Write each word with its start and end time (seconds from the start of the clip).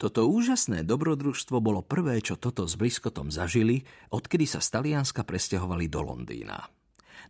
Toto 0.00 0.24
úžasné 0.24 0.80
dobrodružstvo 0.88 1.60
bolo 1.60 1.84
prvé, 1.84 2.24
čo 2.24 2.40
toto 2.40 2.64
s 2.64 2.72
Bliskotom 2.72 3.28
zažili, 3.28 3.84
odkedy 4.08 4.48
sa 4.48 4.64
z 4.64 4.72
Talianska 4.72 5.28
presťahovali 5.28 5.92
do 5.92 6.00
Londýna. 6.00 6.72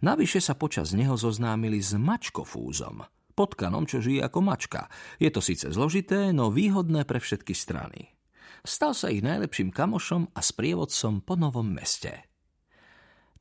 Navyše 0.06 0.38
sa 0.38 0.54
počas 0.54 0.94
neho 0.94 1.18
zoznámili 1.18 1.82
s 1.82 1.98
mačkofúzom, 1.98 3.02
potkanom, 3.34 3.90
čo 3.90 3.98
žije 3.98 4.22
ako 4.22 4.38
mačka. 4.46 4.86
Je 5.18 5.34
to 5.34 5.42
síce 5.42 5.66
zložité, 5.66 6.30
no 6.30 6.54
výhodné 6.54 7.02
pre 7.10 7.18
všetky 7.18 7.58
strany. 7.58 8.14
Stal 8.62 8.94
sa 8.94 9.10
ich 9.10 9.26
najlepším 9.26 9.74
kamošom 9.74 10.30
a 10.30 10.38
sprievodcom 10.38 11.26
po 11.26 11.34
novom 11.34 11.74
meste. 11.74 12.22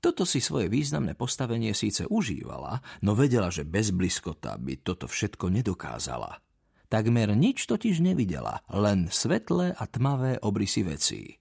Toto 0.02 0.26
si 0.26 0.42
svoje 0.42 0.74
významné 0.74 1.14
postavenie 1.14 1.78
síce 1.78 2.10
užívala, 2.10 2.82
no 3.06 3.14
vedela, 3.14 3.54
že 3.54 3.62
bez 3.62 3.94
bliskota 3.94 4.58
by 4.58 4.82
toto 4.82 5.06
všetko 5.06 5.54
nedokázala– 5.54 6.42
Takmer 6.90 7.38
nič 7.38 7.70
totiž 7.70 8.02
nevidela, 8.02 8.66
len 8.74 9.14
svetlé 9.14 9.78
a 9.78 9.86
tmavé 9.86 10.42
obrysy 10.42 10.82
vecí. 10.82 11.38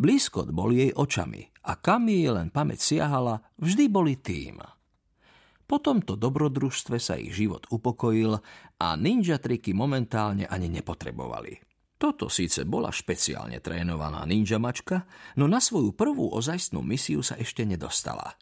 Blízkot 0.00 0.50
bol 0.56 0.72
jej 0.72 0.90
očami 0.96 1.52
a 1.68 1.76
kam 1.76 2.08
jej 2.08 2.32
len 2.32 2.48
pamäť 2.48 2.80
siahala, 2.80 3.44
vždy 3.60 3.92
boli 3.92 4.16
tým. 4.16 4.58
Po 5.66 5.76
tomto 5.82 6.16
dobrodružstve 6.16 6.96
sa 6.96 7.20
ich 7.20 7.36
život 7.36 7.68
upokojil 7.68 8.40
a 8.80 8.88
ninja 8.96 9.36
triky 9.36 9.76
momentálne 9.76 10.48
ani 10.48 10.72
nepotrebovali. 10.72 11.60
Toto 11.96 12.28
síce 12.28 12.64
bola 12.68 12.92
špeciálne 12.92 13.60
trénovaná 13.60 14.24
ninja 14.24 14.56
mačka, 14.56 15.04
no 15.36 15.44
na 15.44 15.60
svoju 15.60 15.92
prvú 15.92 16.28
ozajstnú 16.32 16.80
misiu 16.80 17.20
sa 17.20 17.36
ešte 17.36 17.68
nedostala. 17.68 18.36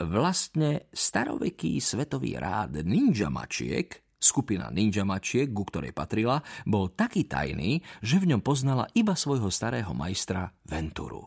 Vlastne 0.00 0.90
staroveký 0.94 1.82
svetový 1.82 2.38
rád 2.38 2.82
ninja 2.86 3.26
mačiek 3.26 4.09
Skupina 4.20 4.68
ninja 4.68 5.00
mačiek, 5.08 5.48
ku 5.48 5.64
ktorej 5.64 5.96
patrila, 5.96 6.44
bol 6.68 6.92
taký 6.92 7.24
tajný, 7.24 7.80
že 8.04 8.20
v 8.20 8.36
ňom 8.36 8.44
poznala 8.44 8.84
iba 8.92 9.16
svojho 9.16 9.48
starého 9.48 9.96
majstra 9.96 10.52
Venturu. 10.68 11.24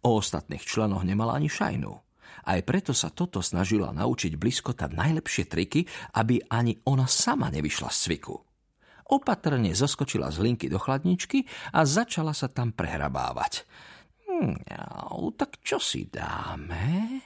O 0.00 0.10
ostatných 0.16 0.64
členoch 0.64 1.04
nemala 1.04 1.36
ani 1.36 1.52
šajnu. 1.52 1.92
Aj 2.48 2.60
preto 2.64 2.96
sa 2.96 3.12
toto 3.12 3.44
snažila 3.44 3.92
naučiť 3.92 4.40
bliskota 4.40 4.88
najlepšie 4.88 5.44
triky, 5.44 5.84
aby 6.16 6.40
ani 6.48 6.80
ona 6.88 7.04
sama 7.04 7.52
nevyšla 7.52 7.92
z 7.92 7.98
cviku. 8.08 8.40
Opatrne 9.10 9.76
zoskočila 9.76 10.32
z 10.32 10.40
linky 10.40 10.72
do 10.72 10.80
chladničky 10.80 11.44
a 11.76 11.84
začala 11.84 12.32
sa 12.32 12.48
tam 12.48 12.72
prehrabávať. 12.72 13.68
Hm, 14.30 14.56
tak 15.36 15.60
čo 15.60 15.76
si 15.76 16.08
dáme? 16.08 17.20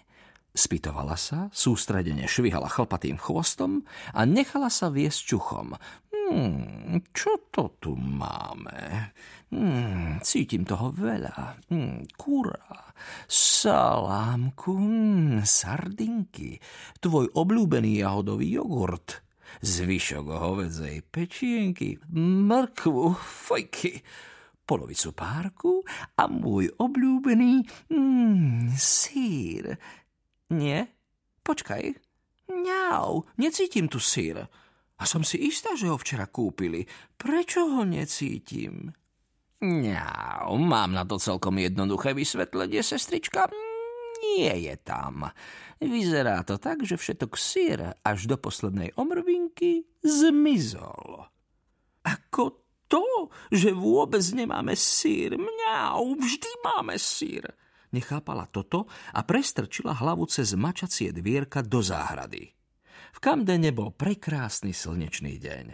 Spýtovala 0.55 1.19
sa, 1.19 1.51
sústredene 1.51 2.31
švihala 2.31 2.71
chlpatým 2.71 3.19
chvostom 3.19 3.83
a 4.15 4.23
nechala 4.23 4.71
sa 4.71 4.87
viesť 4.87 5.35
čuchom. 5.35 5.75
Hmm, 6.15 7.03
čo 7.11 7.51
to 7.51 7.75
tu 7.83 7.99
máme? 7.99 9.11
Hmm, 9.51 10.23
cítim 10.23 10.63
toho 10.63 10.95
veľa. 10.95 11.59
Hmm, 11.67 12.07
kura, 12.15 12.95
salámku, 13.27 14.79
hmm, 14.79 15.43
sardinky, 15.43 16.63
tvoj 17.03 17.35
obľúbený 17.35 18.07
jahodový 18.07 18.55
jogurt, 18.55 19.27
zvyšok 19.59 20.27
hovedzej 20.39 21.03
pečienky, 21.11 21.99
mrkvu, 22.15 23.11
fojky, 23.19 24.07
polovicu 24.65 25.11
párku 25.13 25.83
a 26.15 26.31
môj 26.31 26.73
obľúbený 26.79 27.67
hmm, 27.91 28.73
sír, 28.79 29.77
nie? 30.55 30.87
Počkaj. 31.43 32.05
Ňau, 32.49 33.25
necítim 33.41 33.89
tu 33.91 34.01
sír. 34.01 34.41
A 34.95 35.03
som 35.05 35.27
si 35.27 35.41
istá, 35.45 35.75
že 35.75 35.91
ho 35.91 35.99
včera 35.99 36.31
kúpili. 36.31 36.87
Prečo 37.19 37.67
ho 37.67 37.83
necítim? 37.83 38.95
Ňau, 39.65 40.55
mám 40.61 40.93
na 40.93 41.03
to 41.09 41.17
celkom 41.17 41.57
jednoduché 41.57 42.13
vysvetlenie, 42.13 42.85
sestrička. 42.85 43.49
Nie 44.23 44.57
je 44.61 44.77
tam. 44.81 45.29
Vyzerá 45.81 46.45
to 46.47 46.57
tak, 46.57 46.85
že 46.87 46.97
všetok 46.97 47.33
sír 47.35 47.99
až 48.01 48.19
do 48.31 48.37
poslednej 48.39 48.95
omrvinky 48.97 49.85
zmizol. 50.01 51.29
Ako 52.05 52.65
to, 52.89 53.33
že 53.51 53.73
vôbec 53.73 54.23
nemáme 54.37 54.77
sír? 54.77 55.35
Mňau, 55.35 56.17
vždy 56.17 56.51
máme 56.63 56.97
sír 57.01 57.45
nechápala 57.95 58.51
toto 58.51 58.91
a 59.15 59.23
prestrčila 59.23 59.95
hlavu 59.95 60.27
cez 60.27 60.59
mačacie 60.59 61.15
dvierka 61.15 61.63
do 61.63 61.79
záhrady. 61.79 62.51
V 63.15 63.19
Kamdene 63.23 63.71
bol 63.71 63.95
prekrásny 63.95 64.75
slnečný 64.75 65.39
deň. 65.39 65.67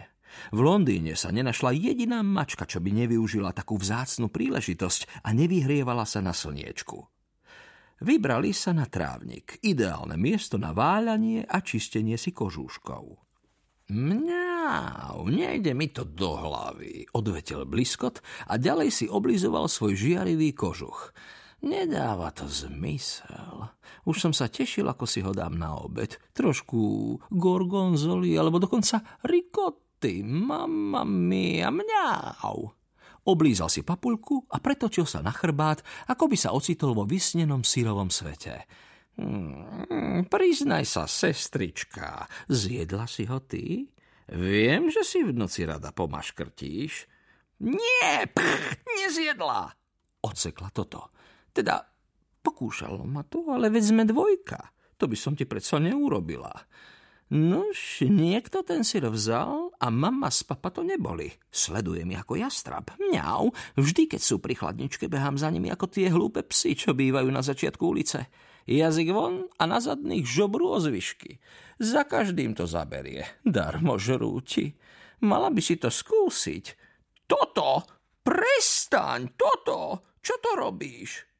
V 0.53 0.59
Londýne 0.63 1.17
sa 1.17 1.33
nenašla 1.33 1.75
jediná 1.75 2.23
mačka, 2.23 2.63
čo 2.63 2.79
by 2.79 2.93
nevyužila 3.03 3.51
takú 3.51 3.75
vzácnu 3.75 4.31
príležitosť 4.31 5.25
a 5.25 5.33
nevyhrievala 5.35 6.07
sa 6.07 6.23
na 6.23 6.31
slniečku. 6.31 7.03
Vybrali 8.01 8.49
sa 8.49 8.73
na 8.73 8.89
trávnik, 8.89 9.61
ideálne 9.61 10.17
miesto 10.17 10.57
na 10.57 10.73
váľanie 10.73 11.45
a 11.45 11.61
čistenie 11.61 12.17
si 12.17 12.33
kožúškov. 12.33 13.21
Mňau, 13.91 15.27
nejde 15.27 15.75
mi 15.75 15.91
to 15.91 16.07
do 16.07 16.33
hlavy, 16.33 17.05
odvetel 17.11 17.67
bliskot 17.67 18.23
a 18.47 18.55
ďalej 18.55 18.89
si 18.89 19.05
oblizoval 19.05 19.67
svoj 19.67 19.99
žiarivý 19.99 20.55
kožuch. 20.55 21.11
Nedáva 21.61 22.33
to 22.33 22.49
zmysel. 22.49 23.69
Už 24.09 24.17
som 24.17 24.33
sa 24.33 24.49
tešil, 24.49 24.89
ako 24.89 25.05
si 25.05 25.21
ho 25.21 25.29
dám 25.29 25.61
na 25.61 25.77
obed. 25.77 26.17
Trošku 26.33 26.81
gorgonzoli, 27.29 28.33
alebo 28.33 28.57
dokonca 28.57 29.21
rikotty. 29.21 30.25
Mamma 30.25 31.05
mia, 31.05 31.69
mňau. 31.69 32.57
Oblízal 33.29 33.69
si 33.69 33.85
papulku 33.85 34.49
a 34.49 34.57
pretočil 34.57 35.05
sa 35.05 35.21
na 35.21 35.29
chrbát, 35.29 35.85
ako 36.09 36.25
by 36.25 36.37
sa 36.37 36.57
ocitol 36.57 36.97
vo 36.97 37.05
vysnenom 37.05 37.61
sírovom 37.61 38.09
svete. 38.09 38.65
Hmm, 39.21 40.25
priznaj 40.25 40.89
sa, 40.89 41.05
sestrička, 41.05 42.25
zjedla 42.49 43.05
si 43.05 43.29
ho 43.29 43.37
ty? 43.45 43.85
Viem, 44.33 44.89
že 44.89 45.05
si 45.05 45.21
v 45.21 45.37
noci 45.37 45.69
rada 45.69 45.93
pomaškrtíš. 45.93 47.05
Nie, 47.61 48.25
pch, 48.25 48.81
nezjedla, 48.89 49.69
odsekla 50.25 50.73
toto. 50.73 51.13
Teda 51.51 51.83
pokúšalo 52.41 53.03
ma 53.05 53.21
to, 53.27 53.47
ale 53.51 53.69
veď 53.69 53.83
sme 53.93 54.03
dvojka. 54.07 54.71
To 54.97 55.09
by 55.09 55.17
som 55.17 55.33
ti 55.33 55.45
predsa 55.45 55.81
neurobila. 55.81 56.51
Nož, 57.31 58.03
niekto 58.11 58.59
ten 58.59 58.83
syr 58.83 59.07
vzal 59.07 59.71
a 59.79 59.87
mama 59.87 60.27
s 60.27 60.43
papa 60.43 60.67
to 60.67 60.83
neboli. 60.83 61.31
Sleduje 61.47 62.03
mi 62.03 62.19
ako 62.19 62.35
jastrab. 62.35 62.91
Mňau, 62.99 63.55
vždy, 63.79 64.11
keď 64.11 64.19
sú 64.19 64.43
pri 64.43 64.59
chladničke, 64.59 65.07
behám 65.07 65.39
za 65.39 65.47
nimi 65.47 65.71
ako 65.71 65.87
tie 65.87 66.11
hlúpe 66.11 66.43
psy, 66.51 66.75
čo 66.75 66.91
bývajú 66.91 67.31
na 67.31 67.39
začiatku 67.39 67.87
ulice. 67.87 68.27
Jazyk 68.67 69.15
von 69.15 69.47
a 69.47 69.63
na 69.63 69.79
zadných 69.79 70.27
žobru 70.27 70.75
o 70.75 70.77
zvyšky. 70.83 71.39
Za 71.79 72.03
každým 72.03 72.51
to 72.51 72.67
zaberie. 72.67 73.23
Darmo 73.47 73.95
žrúti. 73.95 74.75
Mala 75.23 75.55
by 75.55 75.61
si 75.63 75.79
to 75.79 75.87
skúsiť. 75.87 76.65
Toto! 77.31 77.87
Prestaň! 78.27 79.39
Toto! 79.39 80.11
Čo 80.19 80.35
to 80.43 80.51
robíš? 80.59 81.30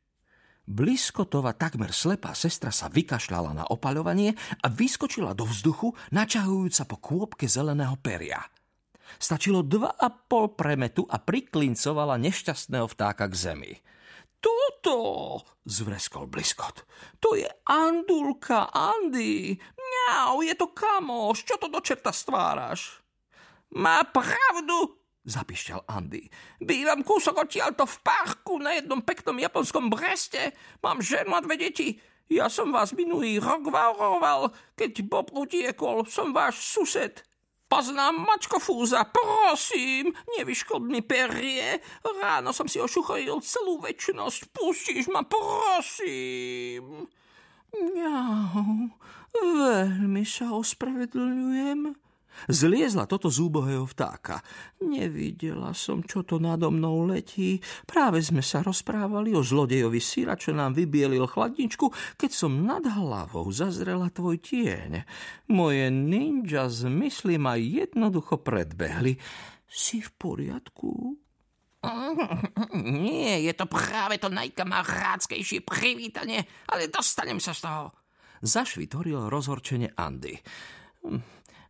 Bliskotova 0.71 1.51
takmer 1.51 1.91
slepá 1.91 2.31
sestra 2.31 2.71
sa 2.71 2.87
vykašľala 2.87 3.51
na 3.51 3.67
opaľovanie 3.67 4.39
a 4.63 4.71
vyskočila 4.71 5.35
do 5.35 5.43
vzduchu, 5.43 5.91
načahujúca 6.15 6.87
po 6.87 6.97
kôpke 7.03 7.43
zeleného 7.43 7.99
peria. 7.99 8.39
Stačilo 9.19 9.67
dva 9.67 9.91
a 9.99 10.07
pol 10.07 10.55
premetu 10.55 11.03
a 11.03 11.19
priklincovala 11.19 12.15
nešťastného 12.15 12.87
vtáka 12.87 13.27
k 13.27 13.35
zemi. 13.35 13.73
Toto, 14.39 15.43
zvreskol 15.67 16.31
bliskot. 16.31 16.87
To 17.19 17.35
je 17.35 17.51
Andulka, 17.67 18.71
Andy. 18.71 19.59
Mňau, 19.59 20.39
je 20.39 20.55
to 20.55 20.71
kamoš, 20.71 21.43
čo 21.43 21.59
to 21.59 21.67
do 21.67 21.83
čerta 21.83 22.15
stváraš? 22.15 23.03
Má 23.75 24.07
pravdu, 24.07 25.00
zapišťal 25.25 25.85
Andy. 25.85 26.25
Bývam 26.61 27.05
kúsok 27.05 27.45
odtiaľto 27.45 27.85
v 27.85 27.95
parku 28.01 28.57
na 28.57 28.77
jednom 28.77 29.01
peknom 29.01 29.37
japonskom 29.37 29.89
Breste. 29.93 30.53
Mám 30.81 31.01
ženu 31.05 31.37
a 31.37 31.41
dve 31.41 31.57
deti. 31.57 31.97
Ja 32.31 32.47
som 32.47 32.71
vás 32.71 32.95
minulý 32.95 33.43
rok 33.43 33.67
varoval, 33.67 34.55
keď 34.79 35.03
Bob 35.03 35.35
utiekol. 35.35 36.07
Som 36.07 36.31
váš 36.31 36.63
sused. 36.63 37.27
Poznám 37.71 38.27
mačkofúza, 38.27 39.07
prosím, 39.07 40.11
nevyškod 40.35 40.83
mi 40.83 40.99
perie. 40.99 41.79
Ráno 42.03 42.51
som 42.51 42.67
si 42.67 42.83
ošuchojil 42.83 43.39
celú 43.39 43.79
väčšnosť. 43.79 44.51
Pustíš 44.51 45.07
ma, 45.07 45.23
prosím. 45.23 47.07
Mňau, 47.71 48.91
veľmi 49.39 50.23
sa 50.27 50.51
ospravedlňujem. 50.51 52.10
Zliezla 52.49 53.05
toto 53.05 53.29
z 53.29 53.37
úbohého 53.43 53.85
vtáka. 53.85 54.41
Nevidela 54.81 55.75
som, 55.77 56.01
čo 56.01 56.25
to 56.25 56.41
nado 56.41 56.73
mnou 56.73 57.05
letí. 57.05 57.61
Práve 57.85 58.23
sme 58.23 58.41
sa 58.41 58.65
rozprávali 58.65 59.35
o 59.37 59.45
zlodejovi 59.45 60.01
syra, 60.01 60.33
čo 60.33 60.55
nám 60.55 60.73
vybielil 60.73 61.29
chladničku, 61.29 62.17
keď 62.17 62.31
som 62.31 62.65
nad 62.65 62.81
hlavou 62.81 63.47
zazrela 63.53 64.09
tvoj 64.09 64.41
tieň. 64.41 65.05
Moje 65.53 65.87
ninja 65.93 66.71
zmysly 66.71 67.37
ma 67.37 67.59
jednoducho 67.59 68.41
predbehli. 68.41 69.19
Si 69.71 70.03
v 70.03 70.09
poriadku? 70.19 71.21
Nie, 73.05 73.41
je 73.41 73.53
to 73.57 73.65
práve 73.65 74.21
to 74.21 74.29
najkamarádskejšie 74.29 75.65
privítanie, 75.65 76.45
ale 76.69 76.91
dostanem 76.93 77.41
sa 77.41 77.57
z 77.57 77.61
toho. 77.65 77.85
Zašvitoril 78.41 79.29
rozhorčene 79.29 79.93
Andy. 79.97 80.33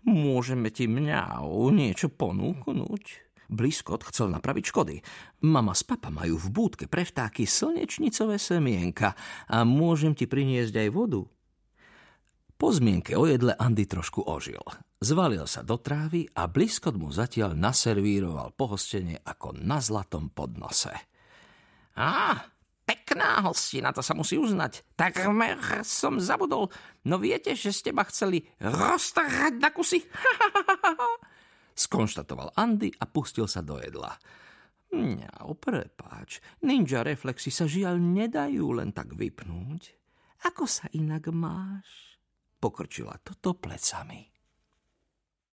Môžeme 0.07 0.73
ti 0.73 0.89
mňau 0.89 1.69
niečo 1.69 2.09
ponúknuť? 2.09 3.03
Bliskot 3.51 4.07
chcel 4.07 4.31
napraviť 4.31 4.63
škody. 4.71 4.95
Mama 5.43 5.75
s 5.75 5.83
papa 5.83 6.07
majú 6.07 6.39
v 6.39 6.47
búdke 6.49 6.85
pre 6.87 7.03
vtáky 7.03 7.43
slnečnicové 7.43 8.39
semienka 8.39 9.11
a 9.51 9.67
môžem 9.67 10.15
ti 10.15 10.23
priniesť 10.23 10.87
aj 10.87 10.89
vodu. 10.95 11.21
Po 12.55 12.69
zmienke 12.71 13.17
o 13.19 13.27
jedle 13.27 13.51
Andy 13.57 13.83
trošku 13.89 14.23
ožil. 14.23 14.61
Zvalil 15.01 15.49
sa 15.49 15.65
do 15.65 15.81
trávy 15.81 16.29
a 16.37 16.45
Bliskot 16.45 16.93
mu 16.93 17.09
zatiaľ 17.09 17.57
naservíroval 17.57 18.53
pohostenie 18.53 19.17
ako 19.25 19.57
na 19.57 19.81
zlatom 19.81 20.29
podnose. 20.29 20.93
Á, 21.97 22.37
pekná 23.11 23.43
hostina, 23.43 23.91
to 23.91 23.99
sa 23.99 24.15
musí 24.15 24.39
uznať. 24.39 24.87
Takmer 24.95 25.83
som 25.83 26.15
zabudol. 26.15 26.71
No 27.03 27.19
viete, 27.19 27.59
že 27.59 27.75
ste 27.75 27.91
ma 27.91 28.07
chceli 28.07 28.47
roztrhať 28.63 29.59
na 29.59 29.67
kusy? 29.75 29.99
Skonštatoval 31.83 32.55
Andy 32.55 32.87
a 32.95 33.03
pustil 33.11 33.51
sa 33.51 33.59
do 33.59 33.75
jedla. 33.83 34.15
Mňa, 34.95 35.43
prepáč, 35.59 36.39
ninja 36.63 37.03
reflexy 37.03 37.51
sa 37.51 37.67
žiaľ 37.67 37.99
nedajú 37.99 38.79
len 38.79 38.95
tak 38.95 39.11
vypnúť. 39.11 39.91
Ako 40.47 40.63
sa 40.63 40.87
inak 40.95 41.27
máš? 41.35 42.15
Pokrčila 42.63 43.19
toto 43.19 43.59
plecami. 43.59 44.30